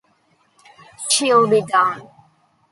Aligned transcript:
She'll 1.11 1.47
be 1.47 1.61
down. 1.61 2.09